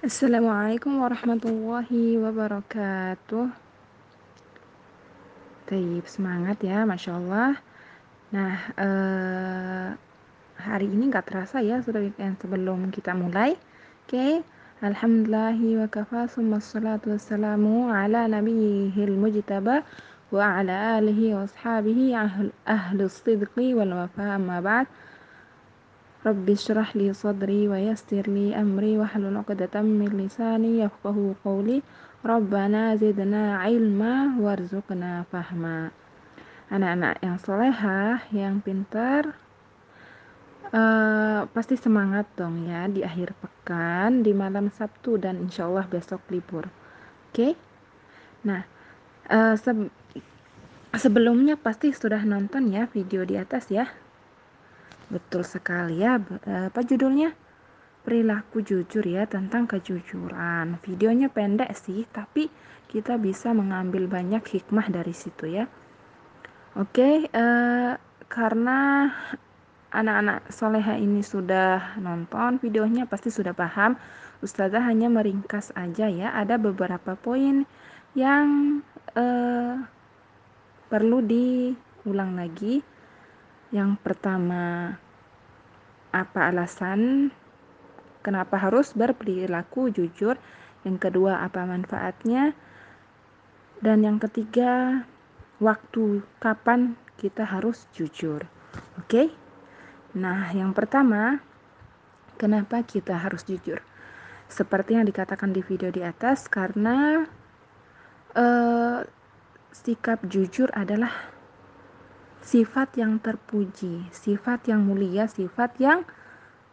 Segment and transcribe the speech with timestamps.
[0.00, 3.52] Assalamualaikum warahmatullahi wabarakatuh.
[5.68, 7.60] Taib, semangat ya, Masya Allah.
[8.32, 9.88] Nah, eh,
[10.56, 13.60] hari ini nggak terasa ya, sudah weekend sebelum kita mulai.
[14.08, 14.34] Oke, okay.
[14.80, 19.84] Alhamdulillahi wa kafa, salatu wassalamu ala nabiyihil mujtaba
[20.32, 22.16] wa ala alihi wa ashabihi
[22.64, 24.88] ahlus sidqi wal wafa amma ba'd.
[26.20, 31.80] Rabbi syrah li sadri wa yassir li amri wa halul uqdatam min lisani yafqahu qawli.
[32.20, 35.88] Rabbana zidna ilma warzuqna fahma.
[36.68, 39.32] Anak-anak yang solehah, yang pintar
[40.76, 46.20] uh, Pasti semangat dong ya di akhir pekan, di malam Sabtu dan insya Allah besok
[46.28, 46.68] libur.
[47.32, 47.32] Oke?
[47.32, 47.52] Okay?
[48.44, 48.68] Nah,
[49.32, 49.72] uh, se
[51.00, 53.88] sebelumnya pasti sudah nonton ya video di atas ya
[55.10, 56.22] Betul sekali ya.
[56.46, 57.34] Eh, apa judulnya?
[58.06, 60.78] Perilaku jujur ya tentang kejujuran.
[60.86, 62.48] Videonya pendek sih, tapi
[62.88, 65.66] kita bisa mengambil banyak hikmah dari situ ya.
[66.78, 67.92] Oke, eh,
[68.30, 69.10] karena
[69.90, 73.98] anak-anak soleha ini sudah nonton videonya pasti sudah paham.
[74.40, 76.30] Ustazah hanya meringkas aja ya.
[76.32, 77.66] Ada beberapa poin
[78.14, 78.80] yang
[79.18, 79.74] eh,
[80.86, 82.82] perlu diulang lagi
[83.70, 84.98] yang pertama,
[86.10, 87.30] apa alasan
[88.26, 90.34] kenapa harus berperilaku jujur?
[90.82, 92.52] Yang kedua, apa manfaatnya?
[93.78, 95.06] Dan yang ketiga,
[95.62, 98.42] waktu kapan kita harus jujur.
[98.98, 99.30] Oke?
[100.18, 101.38] Nah, yang pertama,
[102.40, 103.78] kenapa kita harus jujur?
[104.50, 107.22] Seperti yang dikatakan di video di atas, karena
[108.34, 108.98] uh,
[109.70, 111.30] sikap jujur adalah
[112.40, 116.04] sifat yang terpuji, sifat yang mulia, sifat yang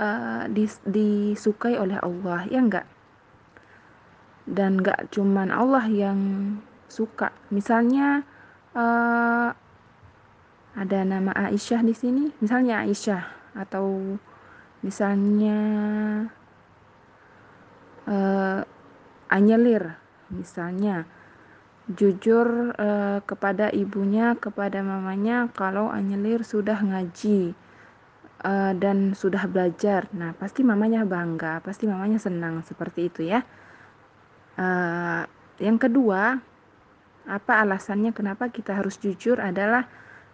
[0.00, 2.86] uh, dis, disukai oleh Allah, ya enggak?
[4.48, 6.18] Dan enggak cuman Allah yang
[6.88, 7.30] suka.
[7.52, 8.24] Misalnya
[8.74, 9.52] uh,
[10.74, 13.22] ada nama Aisyah di sini, misalnya Aisyah
[13.58, 14.16] atau
[14.80, 15.58] misalnya
[18.08, 18.60] uh,
[19.30, 19.94] Anyelir,
[20.32, 21.06] misalnya
[21.90, 27.54] jujur uh, kepada ibunya, kepada mamanya kalau Anyelir sudah ngaji
[28.46, 30.06] uh, dan sudah belajar.
[30.14, 33.42] Nah, pasti mamanya bangga, pasti mamanya senang seperti itu ya.
[34.54, 35.26] Uh,
[35.58, 36.38] yang kedua,
[37.28, 39.86] apa alasannya kenapa kita harus jujur adalah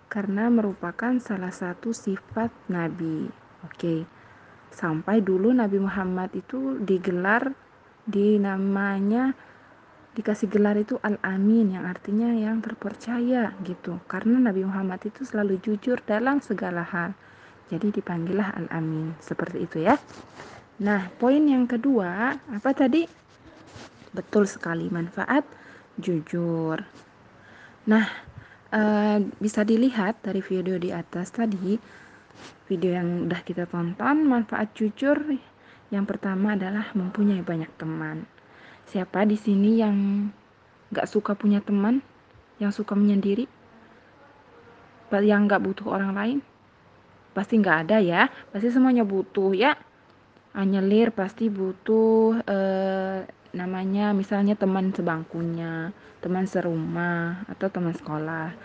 [0.06, 3.26] karena merupakan salah satu sifat Nabi.
[3.66, 4.06] Oke.
[4.70, 7.50] Sampai dulu Nabi Muhammad itu digelar
[8.06, 9.34] di namanya
[10.16, 14.00] dikasih gelar itu Al-Amin yang artinya yang terpercaya gitu.
[14.08, 17.12] Karena Nabi Muhammad itu selalu jujur dalam segala hal.
[17.68, 19.12] Jadi dipanggillah Al-Amin.
[19.20, 20.00] Seperti itu ya.
[20.80, 23.04] Nah, poin yang kedua, apa tadi?
[24.16, 25.44] Betul sekali manfaat
[26.00, 26.80] jujur.
[27.92, 28.08] Nah,
[28.72, 28.80] e,
[29.36, 31.76] bisa dilihat dari video di atas tadi,
[32.64, 35.20] video yang udah kita tonton, manfaat jujur
[35.92, 38.26] yang pertama adalah mempunyai banyak teman.
[38.86, 40.30] Siapa di sini yang
[40.94, 41.98] gak suka punya teman,
[42.62, 43.50] yang suka menyendiri,
[45.10, 46.38] yang gak butuh orang lain?
[47.34, 49.74] Pasti gak ada ya, pasti semuanya butuh ya.
[50.56, 55.92] Anyelir pasti butuh eh, namanya misalnya teman sebangkunya,
[56.24, 58.56] teman serumah atau teman sekolah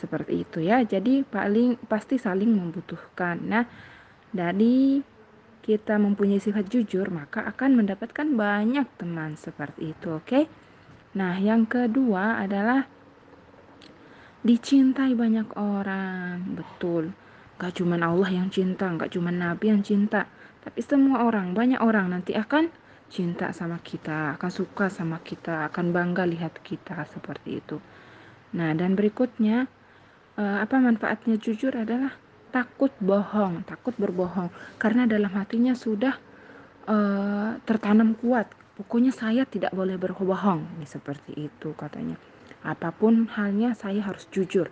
[0.00, 0.82] seperti itu ya.
[0.82, 3.38] Jadi paling pasti saling membutuhkan.
[3.44, 3.64] Nah,
[4.32, 5.00] dari
[5.66, 10.22] kita mempunyai sifat jujur, maka akan mendapatkan banyak teman seperti itu, oke?
[10.22, 10.44] Okay?
[11.18, 12.86] Nah, yang kedua adalah
[14.46, 17.10] dicintai banyak orang, betul.
[17.58, 20.30] Gak cuma Allah yang cinta, gak cuma Nabi yang cinta,
[20.62, 22.70] tapi semua orang, banyak orang nanti akan
[23.10, 27.82] cinta sama kita, akan suka sama kita, akan bangga lihat kita seperti itu.
[28.54, 29.66] Nah, dan berikutnya,
[30.38, 32.14] eh, apa manfaatnya jujur adalah
[32.54, 36.14] takut bohong, takut berbohong karena dalam hatinya sudah
[36.86, 38.48] uh, tertanam kuat.
[38.76, 42.20] Pokoknya saya tidak boleh berbohong, ini seperti itu katanya.
[42.60, 44.68] Apa pun halnya saya harus jujur.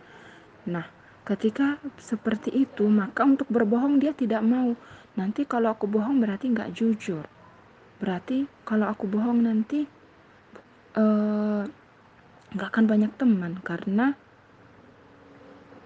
[0.69, 0.85] Nah,
[1.25, 4.77] ketika seperti itu maka untuk berbohong dia tidak mau.
[5.17, 7.25] Nanti kalau aku bohong berarti nggak jujur.
[8.03, 9.87] Berarti kalau aku bohong nanti
[10.99, 11.62] eh,
[12.55, 14.12] nggak akan banyak teman karena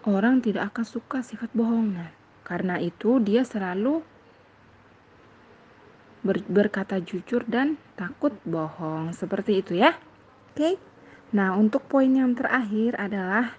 [0.06, 2.12] orang tidak akan suka sifat bohongan.
[2.46, 4.00] Karena itu dia selalu
[6.22, 9.10] ber berkata jujur dan takut bohong.
[9.16, 9.96] Seperti itu ya.
[10.54, 10.54] Oke.
[10.54, 10.74] Okay?
[11.28, 13.52] Nah, untuk poin yang terakhir adalah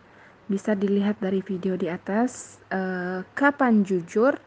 [0.49, 4.41] bisa dilihat dari video di atas eh, kapan jujur?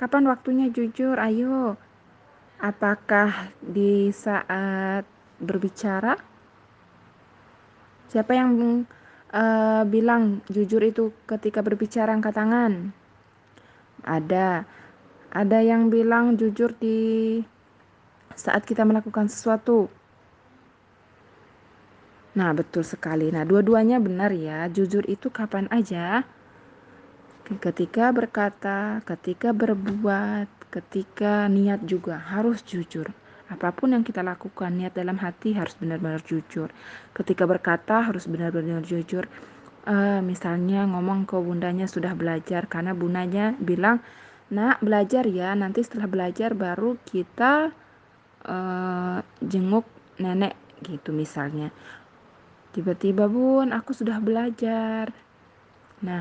[0.00, 1.20] Kapan waktunya jujur?
[1.20, 1.76] Ayo.
[2.62, 5.04] Apakah di saat
[5.42, 6.16] berbicara?
[8.08, 8.84] Siapa yang
[9.32, 12.92] uh, bilang jujur itu ketika berbicara angkat tangan?
[14.04, 14.68] Ada.
[15.32, 17.40] Ada yang bilang jujur di
[18.36, 19.88] saat kita melakukan sesuatu.
[22.32, 23.28] Nah, betul sekali.
[23.28, 24.64] Nah, dua-duanya benar ya.
[24.72, 26.24] Jujur itu kapan aja?
[27.60, 33.12] Ketika berkata, ketika berbuat, ketika niat juga harus jujur.
[33.52, 36.72] Apa pun yang kita lakukan, niat dalam hati harus benar-benar jujur.
[37.12, 39.28] Ketika berkata harus benar-benar jujur.
[39.82, 43.98] Uh, misalnya ngomong ke bundanya sudah belajar karena bundanya bilang
[44.52, 45.56] Nak, belajar ya.
[45.56, 47.72] Nanti setelah belajar baru kita
[48.44, 49.88] uh, jenguk
[50.20, 50.52] nenek
[50.84, 51.72] gitu misalnya.
[52.76, 55.08] Tiba-tiba, Bun, aku sudah belajar.
[56.04, 56.20] Nah,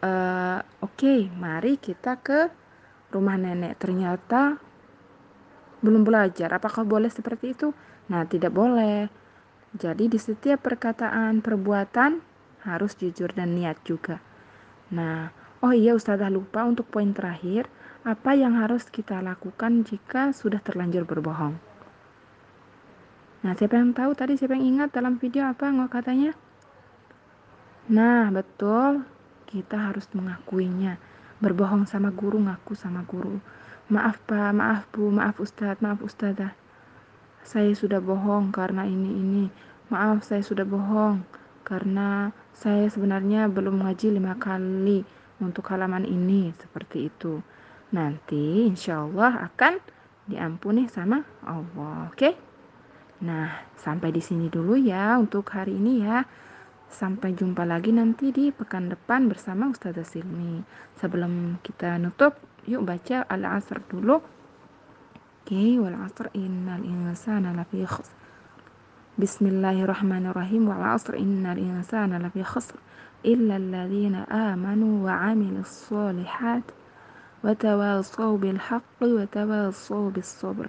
[0.00, 2.48] uh, oke, okay, mari kita ke
[3.12, 3.76] rumah nenek.
[3.76, 4.56] Ternyata
[5.82, 6.48] belum belajar.
[6.54, 7.74] Apakah boleh seperti itu?
[8.08, 9.10] Nah, tidak boleh.
[9.76, 12.22] Jadi di setiap perkataan, perbuatan
[12.64, 14.22] harus jujur dan niat juga.
[14.94, 17.70] Nah, Oh iya Ustazah lupa untuk poin terakhir,
[18.02, 21.54] apa yang harus kita lakukan jika sudah terlanjur berbohong?
[23.46, 26.34] Nah, siapa yang tahu tadi, siapa yang ingat dalam video apa nggak katanya?
[27.94, 29.06] Nah, betul.
[29.46, 30.98] Kita harus mengakuinya.
[31.38, 33.38] Berbohong sama guru, ngaku sama guru.
[33.92, 36.56] Maaf Pak, maaf Bu, maaf Ustadz, maaf Ustazah.
[37.44, 39.44] Saya sudah bohong karena ini ini.
[39.92, 41.20] Maaf, saya sudah bohong
[41.60, 45.04] karena saya sebenarnya belum ngaji lima kali
[45.44, 47.44] untuk halaman ini seperti itu.
[47.92, 49.76] Nanti insya Allah akan
[50.24, 52.30] diampuni sama Allah oke?
[53.28, 56.24] Nah sampai di sini dulu ya untuk hari ini ya
[56.92, 60.60] Sampai jumpa lagi nanti di pekan depan bersama Ustazah Silmi.
[61.00, 62.36] Sebelum kita nutup,
[62.68, 64.20] yuk baca Al-Asr dulu.
[64.20, 68.12] Oke, okay, wal asr innal insana lafi khusr.
[69.16, 70.68] Bismillahirrahmanirrahim.
[70.68, 72.76] Wal asr innal insana lafi khusr
[73.24, 76.62] illa alladhina amanu wa 'amilus shalihat
[77.40, 80.68] wa tawassaw bil haqqi wa tawassaw bis sabr.